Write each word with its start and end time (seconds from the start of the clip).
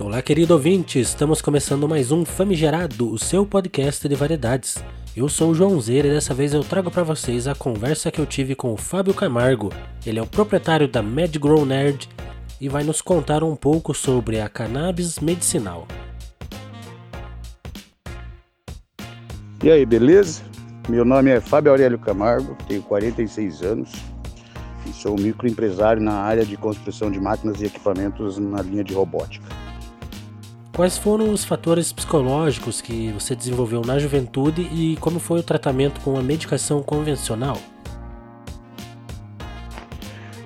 Olá, 0.00 0.22
querido 0.22 0.54
ouvinte, 0.54 0.98
estamos 0.98 1.42
começando 1.42 1.86
mais 1.86 2.10
um 2.10 2.24
Famigerado, 2.24 3.12
o 3.12 3.18
seu 3.18 3.44
podcast 3.44 4.08
de 4.08 4.14
variedades. 4.14 4.82
Eu 5.14 5.28
sou 5.28 5.50
o 5.50 5.54
João 5.54 5.78
Zeira 5.78 6.08
e 6.08 6.10
dessa 6.10 6.32
vez 6.32 6.54
eu 6.54 6.64
trago 6.64 6.90
para 6.90 7.02
vocês 7.02 7.46
a 7.46 7.54
conversa 7.54 8.10
que 8.10 8.18
eu 8.18 8.24
tive 8.24 8.54
com 8.54 8.72
o 8.72 8.78
Fábio 8.78 9.12
Camargo. 9.12 9.70
Ele 10.06 10.18
é 10.18 10.22
o 10.22 10.26
proprietário 10.26 10.88
da 10.88 11.02
Mad 11.02 11.36
Grow 11.36 11.66
Nerd 11.66 12.08
e 12.58 12.66
vai 12.66 12.82
nos 12.82 13.02
contar 13.02 13.44
um 13.44 13.54
pouco 13.54 13.92
sobre 13.92 14.40
a 14.40 14.48
cannabis 14.48 15.18
medicinal. 15.18 15.86
E 19.62 19.70
aí, 19.70 19.84
beleza? 19.84 20.42
Meu 20.88 21.04
nome 21.04 21.30
é 21.30 21.42
Fábio 21.42 21.72
Aurélio 21.72 21.98
Camargo, 21.98 22.56
tenho 22.66 22.82
46 22.84 23.62
anos 23.62 23.92
e 24.86 24.94
sou 24.94 25.14
microempresário 25.14 26.00
na 26.00 26.14
área 26.14 26.46
de 26.46 26.56
construção 26.56 27.10
de 27.10 27.20
máquinas 27.20 27.60
e 27.60 27.66
equipamentos 27.66 28.38
na 28.38 28.62
linha 28.62 28.82
de 28.82 28.94
robótica. 28.94 29.69
Quais 30.74 30.96
foram 30.96 31.32
os 31.32 31.44
fatores 31.44 31.92
psicológicos 31.92 32.80
que 32.80 33.10
você 33.12 33.34
desenvolveu 33.34 33.82
na 33.82 33.98
juventude 33.98 34.62
e 34.62 34.96
como 35.00 35.18
foi 35.18 35.40
o 35.40 35.42
tratamento 35.42 36.00
com 36.00 36.16
a 36.16 36.22
medicação 36.22 36.80
convencional? 36.82 37.58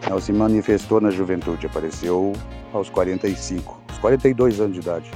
Ela 0.03 0.21
se 0.21 0.33
manifestou 0.33 1.01
na 1.01 1.11
juventude, 1.11 1.67
apareceu 1.67 2.33
aos 2.73 2.89
45, 2.89 3.81
aos 3.89 3.99
42 3.99 4.61
anos 4.61 4.75
de 4.75 4.81
idade. 4.81 5.11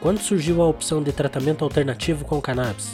Quando 0.00 0.18
surgiu 0.18 0.62
a 0.62 0.68
opção 0.68 1.02
de 1.02 1.12
tratamento 1.12 1.64
alternativo 1.64 2.24
com 2.24 2.40
cannabis? 2.40 2.92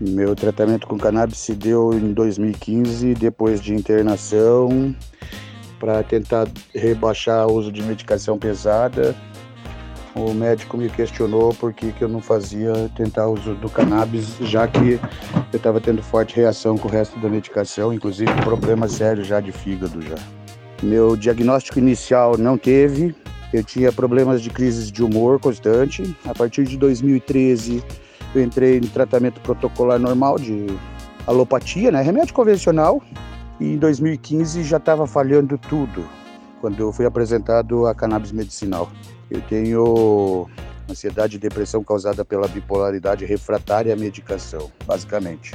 Meu 0.00 0.34
tratamento 0.34 0.86
com 0.86 0.98
cannabis 0.98 1.38
se 1.38 1.54
deu 1.54 1.92
em 1.92 2.12
2015, 2.12 3.14
depois 3.14 3.60
de 3.60 3.74
internação, 3.74 4.96
para 5.78 6.02
tentar 6.02 6.48
rebaixar 6.74 7.46
o 7.46 7.52
uso 7.52 7.70
de 7.70 7.82
medicação 7.82 8.38
pesada 8.38 9.14
o 10.14 10.32
médico 10.34 10.76
me 10.76 10.88
questionou 10.88 11.54
por 11.54 11.72
que, 11.72 11.92
que 11.92 12.02
eu 12.02 12.08
não 12.08 12.20
fazia 12.20 12.90
tentar 12.96 13.28
uso 13.28 13.54
do 13.54 13.68
cannabis, 13.68 14.36
já 14.40 14.68
que 14.68 15.00
eu 15.52 15.56
estava 15.56 15.80
tendo 15.80 16.02
forte 16.02 16.36
reação 16.36 16.76
com 16.76 16.88
o 16.88 16.90
resto 16.90 17.18
da 17.18 17.28
medicação, 17.28 17.92
inclusive 17.92 18.30
problema 18.42 18.88
sério 18.88 19.24
já 19.24 19.40
de 19.40 19.52
fígado 19.52 20.02
já. 20.02 20.16
Meu 20.82 21.16
diagnóstico 21.16 21.78
inicial 21.78 22.36
não 22.36 22.58
teve, 22.58 23.14
eu 23.52 23.62
tinha 23.62 23.92
problemas 23.92 24.42
de 24.42 24.50
crises 24.50 24.90
de 24.90 25.02
humor 25.02 25.38
constante. 25.38 26.16
A 26.24 26.34
partir 26.34 26.64
de 26.64 26.76
2013 26.76 27.82
eu 28.34 28.42
entrei 28.42 28.78
em 28.78 28.80
tratamento 28.80 29.40
protocolar 29.40 29.98
normal 29.98 30.38
de 30.38 30.66
alopatia, 31.26 31.90
né, 31.90 32.02
remédio 32.02 32.34
convencional. 32.34 33.02
E 33.60 33.74
em 33.74 33.78
2015 33.78 34.62
já 34.64 34.78
estava 34.78 35.06
falhando 35.06 35.56
tudo, 35.56 36.04
quando 36.62 36.78
eu 36.78 36.92
fui 36.92 37.04
apresentado 37.04 37.86
a 37.88 37.94
cannabis 37.94 38.30
medicinal. 38.30 38.88
Eu 39.28 39.40
tenho 39.42 40.48
ansiedade 40.88 41.34
e 41.34 41.38
depressão 41.40 41.82
causada 41.82 42.24
pela 42.24 42.46
bipolaridade 42.46 43.24
refratária 43.24 43.92
à 43.92 43.96
medicação, 43.96 44.70
basicamente. 44.86 45.52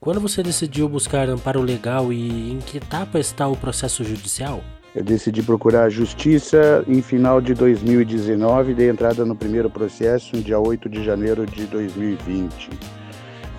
Quando 0.00 0.20
você 0.20 0.42
decidiu 0.42 0.88
buscar 0.88 1.28
amparo 1.28 1.60
legal 1.60 2.10
e 2.10 2.52
em 2.52 2.60
que 2.60 2.78
etapa 2.78 3.18
está 3.18 3.46
o 3.46 3.56
processo 3.56 4.02
judicial? 4.02 4.62
Eu 4.94 5.04
decidi 5.04 5.42
procurar 5.42 5.84
a 5.84 5.90
justiça 5.90 6.82
em 6.88 7.02
final 7.02 7.38
de 7.38 7.52
2019 7.52 8.72
e 8.72 8.74
dei 8.74 8.88
entrada 8.88 9.26
no 9.26 9.36
primeiro 9.36 9.68
processo 9.68 10.34
em 10.34 10.40
dia 10.40 10.58
8 10.58 10.88
de 10.88 11.04
janeiro 11.04 11.44
de 11.44 11.66
2020. 11.66 12.70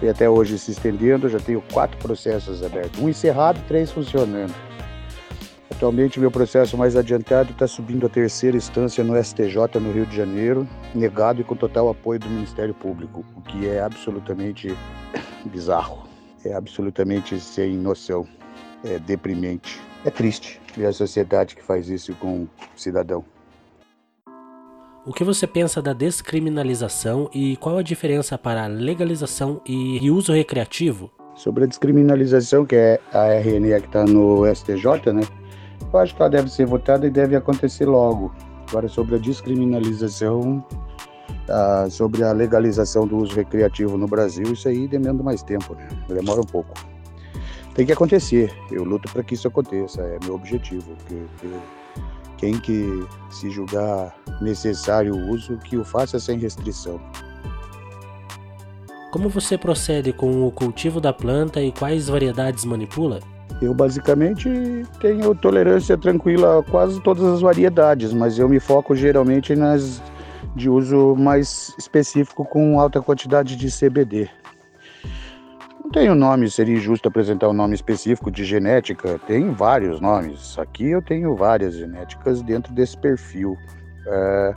E 0.02 0.09
até 0.09 0.27
hoje 0.27 0.57
se 0.57 0.71
estendendo, 0.71 1.30
já 1.30 1.39
tenho 1.39 1.61
quatro 1.71 1.97
processos 1.99 2.63
abertos, 2.63 2.99
um 2.99 3.09
encerrado 3.09 3.59
e 3.59 3.67
três 3.67 3.91
funcionando. 3.91 4.69
Atualmente, 5.80 6.19
meu 6.19 6.30
processo 6.30 6.77
mais 6.77 6.97
adiantado 6.97 7.52
está 7.53 7.66
subindo 7.66 8.05
a 8.05 8.09
terceira 8.09 8.58
instância 8.58 9.02
no 9.02 9.16
STJ 9.16 9.80
no 9.80 9.94
Rio 9.94 10.05
de 10.05 10.13
Janeiro, 10.13 10.67
negado 10.94 11.39
e 11.39 11.44
com 11.45 11.55
total 11.55 11.87
apoio 11.87 12.20
do 12.20 12.27
Ministério 12.27 12.73
Público, 12.73 13.23
o 13.33 13.42
que 13.42 13.65
é 13.65 13.80
absolutamente 13.80 14.76
bizarro, 15.49 16.05
é 16.43 16.54
absolutamente 16.54 17.39
sem 17.39 17.77
noção, 17.77 18.27
é 18.83 18.99
deprimente, 18.99 19.80
é 20.04 20.09
triste 20.09 20.59
ver 20.76 20.87
a 20.87 20.92
sociedade 20.92 21.55
que 21.55 21.64
faz 21.64 21.87
isso 21.87 22.14
com 22.15 22.42
o 22.43 22.49
cidadão. 22.75 23.23
O 25.05 25.14
que 25.14 25.23
você 25.23 25.48
pensa 25.48 25.81
da 25.81 25.93
descriminalização 25.93 27.30
e 27.33 27.55
qual 27.55 27.77
a 27.77 27.81
diferença 27.81 28.37
para 28.37 28.65
a 28.65 28.67
legalização 28.67 29.61
e 29.65 30.11
uso 30.11 30.33
recreativo? 30.33 31.09
Sobre 31.36 31.64
a 31.64 31.67
descriminalização, 31.67 32.65
que 32.65 32.75
é 32.75 32.99
a 33.14 33.27
RNE 33.27 33.80
que 33.80 33.87
está 33.87 34.04
no 34.04 34.43
STJ, 34.54 35.14
né? 35.14 35.21
Eu 35.92 36.00
acho 36.00 36.16
que 36.16 36.22
ela 36.22 36.30
deve 36.30 36.50
ser 36.50 36.66
votada 36.66 37.08
e 37.08 37.10
deve 37.10 37.36
acontecer 37.36 37.86
logo. 37.86 38.34
Agora, 38.70 38.88
sobre 38.88 39.16
a 39.16 39.17
descriminalização, 39.17 40.64
uh, 41.50 41.90
sobre 41.90 42.23
a 42.23 42.32
legalização 42.32 43.08
do 43.08 43.17
uso 43.17 43.36
recreativo 43.36 43.98
no 43.98 44.08
Brasil, 44.08 44.54
isso 44.54 44.67
aí 44.67 44.88
demanda 44.88 45.23
mais 45.23 45.42
tempo, 45.42 45.73
né? 45.73 45.88
Demora 46.08 46.42
um 46.42 46.45
pouco. 46.45 46.73
Tem 47.73 47.86
que 47.86 47.92
acontecer. 47.92 48.54
Eu 48.72 48.84
luto 48.84 49.12
para 49.12 49.23
que 49.23 49.34
isso 49.34 49.48
aconteça, 49.48 50.02
é 50.02 50.17
meu 50.23 50.36
objetivo. 50.36 50.95
Que, 51.08 51.26
que, 51.40 51.60
quem 52.38 52.60
que 52.60 53.08
se 53.30 53.50
julgar 53.50 54.16
necessário 54.42 55.14
o 55.14 55.30
uso, 55.30 55.58
que 55.58 55.78
o 55.78 55.84
faça 55.84 56.20
sem 56.20 56.40
restrição. 56.40 57.00
Como 59.11 59.28
você 59.28 59.58
procede 59.58 60.14
com 60.14 60.46
o 60.46 60.52
cultivo 60.52 61.02
da 61.02 61.11
planta 61.11 61.61
e 61.61 61.72
quais 61.72 62.08
variedades 62.08 62.64
manipula? 62.64 63.20
Eu 63.61 63.73
basicamente 63.73 64.49
tenho 65.02 65.36
tolerância 65.36 65.97
tranquila 65.97 66.59
a 66.59 66.64
quase 66.64 67.02
todas 67.02 67.23
as 67.23 67.42
variedades, 67.42 68.14
mas 68.14 68.39
eu 68.39 68.47
me 68.47 68.59
foco 68.59 68.95
geralmente 68.95 69.55
nas 69.55 70.02
de 70.55 70.70
uso 70.70 71.15
mais 71.15 71.73
específico 71.77 72.45
com 72.45 72.80
alta 72.80 73.02
quantidade 73.02 73.55
de 73.55 73.67
CBD. 73.69 74.30
Não 75.83 75.92
tenho 75.92 76.15
nome, 76.15 76.49
seria 76.49 76.75
injusto 76.75 77.08
apresentar 77.08 77.49
um 77.49 77.53
nome 77.53 77.73
específico 77.73 78.30
de 78.30 78.43
genética, 78.43 79.19
tem 79.25 79.52
vários 79.52 79.99
nomes. 79.99 80.58
Aqui 80.59 80.92
eu 80.92 81.02
tenho 81.02 81.36
várias 81.36 81.75
genéticas 81.75 82.42
dentro 82.42 82.71
desse 82.73 82.98
perfil. 82.98 83.58
É, 84.05 84.53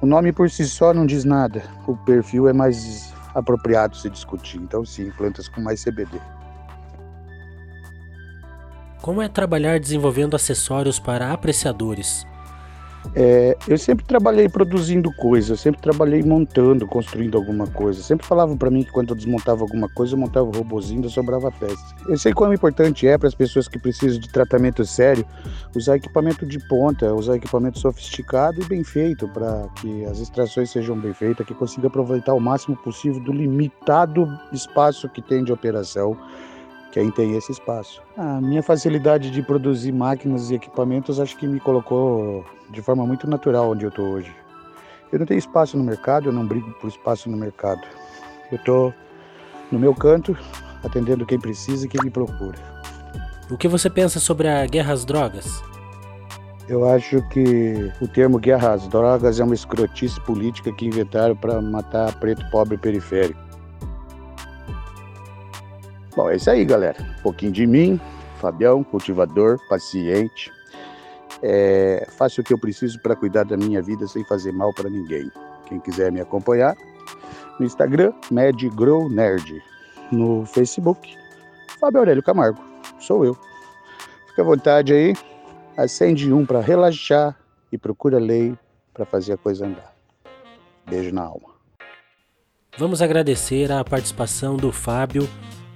o 0.00 0.06
nome 0.06 0.32
por 0.32 0.50
si 0.50 0.64
só 0.66 0.92
não 0.92 1.06
diz 1.06 1.24
nada, 1.24 1.62
o 1.86 1.96
perfil 1.96 2.48
é 2.48 2.52
mais 2.52 3.14
apropriado 3.34 3.96
se 3.96 4.10
discutir. 4.10 4.58
Então, 4.58 4.84
sim, 4.84 5.10
plantas 5.16 5.48
com 5.48 5.60
mais 5.60 5.82
CBD. 5.82 6.20
Como 9.02 9.20
é 9.20 9.28
trabalhar 9.28 9.80
desenvolvendo 9.80 10.36
acessórios 10.36 11.00
para 11.00 11.32
apreciadores? 11.32 12.24
É, 13.16 13.58
eu 13.66 13.76
sempre 13.76 14.06
trabalhei 14.06 14.48
produzindo 14.48 15.12
coisas, 15.16 15.58
sempre 15.58 15.82
trabalhei 15.82 16.22
montando, 16.22 16.86
construindo 16.86 17.36
alguma 17.36 17.66
coisa. 17.66 18.00
Sempre 18.00 18.24
falavam 18.24 18.56
para 18.56 18.70
mim 18.70 18.84
que 18.84 18.92
quando 18.92 19.10
eu 19.10 19.16
desmontava 19.16 19.62
alguma 19.62 19.88
coisa, 19.88 20.14
eu 20.14 20.18
montava 20.20 20.46
um 20.46 20.52
robozinho, 20.52 21.10
sobrava 21.10 21.50
peça. 21.50 21.84
Eu 22.06 22.16
sei 22.16 22.32
quão 22.32 22.54
importante 22.54 23.08
é 23.08 23.18
para 23.18 23.26
as 23.26 23.34
pessoas 23.34 23.66
que 23.66 23.76
precisam 23.76 24.20
de 24.20 24.28
tratamento 24.28 24.84
sério 24.84 25.26
usar 25.74 25.96
equipamento 25.96 26.46
de 26.46 26.60
ponta, 26.68 27.12
usar 27.12 27.34
equipamento 27.34 27.80
sofisticado 27.80 28.62
e 28.62 28.64
bem 28.66 28.84
feito 28.84 29.26
para 29.26 29.66
que 29.80 30.04
as 30.04 30.20
extrações 30.20 30.70
sejam 30.70 30.96
bem 30.96 31.12
feitas, 31.12 31.44
que 31.44 31.54
consiga 31.54 31.88
aproveitar 31.88 32.34
o 32.34 32.40
máximo 32.40 32.76
possível 32.76 33.20
do 33.20 33.32
limitado 33.32 34.28
espaço 34.52 35.08
que 35.08 35.20
tem 35.20 35.42
de 35.42 35.52
operação 35.52 36.16
quem 36.92 37.10
tem 37.10 37.36
esse 37.36 37.50
espaço. 37.50 38.02
A 38.16 38.40
minha 38.40 38.62
facilidade 38.62 39.30
de 39.30 39.42
produzir 39.42 39.90
máquinas 39.90 40.50
e 40.50 40.54
equipamentos 40.54 41.18
acho 41.18 41.36
que 41.36 41.46
me 41.46 41.58
colocou 41.58 42.44
de 42.70 42.80
forma 42.82 43.04
muito 43.04 43.28
natural 43.28 43.70
onde 43.70 43.84
eu 43.84 43.88
estou 43.88 44.06
hoje. 44.06 44.32
Eu 45.10 45.18
não 45.18 45.26
tenho 45.26 45.38
espaço 45.38 45.76
no 45.76 45.82
mercado, 45.82 46.28
eu 46.28 46.32
não 46.32 46.46
brigo 46.46 46.70
por 46.80 46.88
espaço 46.88 47.28
no 47.28 47.36
mercado. 47.36 47.80
Eu 48.50 48.56
estou 48.56 48.94
no 49.70 49.78
meu 49.78 49.94
canto, 49.94 50.36
atendendo 50.84 51.26
quem 51.26 51.40
precisa 51.40 51.86
e 51.86 51.88
quem 51.88 52.00
me 52.04 52.10
procura. 52.10 52.58
O 53.50 53.56
que 53.56 53.68
você 53.68 53.90
pensa 53.90 54.20
sobre 54.20 54.48
a 54.48 54.64
guerra 54.66 54.92
às 54.92 55.04
drogas? 55.04 55.62
Eu 56.68 56.88
acho 56.88 57.20
que 57.28 57.92
o 58.00 58.06
termo 58.06 58.38
guerra 58.38 58.72
às 58.72 58.86
drogas 58.86 59.40
é 59.40 59.44
uma 59.44 59.54
escrotice 59.54 60.20
política 60.20 60.72
que 60.72 60.86
inventaram 60.86 61.36
para 61.36 61.60
matar 61.60 62.14
preto 62.16 62.48
pobre 62.50 62.78
periférico. 62.78 63.51
Bom, 66.14 66.28
é 66.28 66.36
isso 66.36 66.50
aí, 66.50 66.64
galera. 66.64 66.96
Um 67.18 67.22
pouquinho 67.22 67.52
de 67.52 67.66
mim, 67.66 68.00
Fabião, 68.36 68.84
cultivador, 68.84 69.58
paciente. 69.68 70.52
É, 71.42 72.06
faço 72.16 72.40
o 72.40 72.44
que 72.44 72.52
eu 72.52 72.58
preciso 72.58 73.00
para 73.00 73.16
cuidar 73.16 73.44
da 73.44 73.56
minha 73.56 73.80
vida 73.80 74.06
sem 74.06 74.24
fazer 74.24 74.52
mal 74.52 74.74
para 74.74 74.90
ninguém. 74.90 75.30
Quem 75.66 75.80
quiser 75.80 76.12
me 76.12 76.20
acompanhar, 76.20 76.76
no 77.58 77.64
Instagram, 77.64 78.12
MadGrowNerd. 78.30 79.62
No 80.10 80.44
Facebook, 80.44 81.16
Fábio 81.80 82.00
Aurélio 82.00 82.22
Camargo. 82.22 82.62
Sou 82.98 83.24
eu. 83.24 83.34
Fica 84.28 84.42
à 84.42 84.44
vontade 84.44 84.92
aí. 84.92 85.14
Acende 85.74 86.30
um 86.30 86.44
para 86.44 86.60
relaxar 86.60 87.34
e 87.72 87.78
procura 87.78 88.18
lei 88.18 88.54
para 88.92 89.06
fazer 89.06 89.32
a 89.32 89.36
coisa 89.38 89.66
andar. 89.66 89.94
Beijo 90.86 91.14
na 91.14 91.22
alma. 91.22 91.48
Vamos 92.76 93.00
agradecer 93.00 93.72
a 93.72 93.82
participação 93.82 94.56
do 94.56 94.70
Fábio 94.70 95.26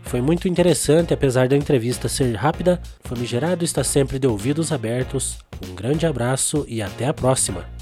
foi 0.07 0.21
muito 0.21 0.49
interessante, 0.49 1.13
apesar 1.13 1.49
da 1.49 1.57
entrevista 1.57 2.09
ser 2.09 2.35
rápida. 2.35 2.81
Famigerado 3.05 3.65
está 3.65 3.83
sempre 3.83 4.19
de 4.19 4.27
ouvidos 4.27 4.73
abertos. 4.73 5.39
Um 5.69 5.75
grande 5.75 6.07
abraço 6.07 6.65
e 6.69 6.81
até 6.81 7.07
a 7.07 7.15
próxima! 7.15 7.76